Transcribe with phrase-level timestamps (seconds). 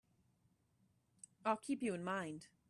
[1.45, 2.47] I'll keep you in mind.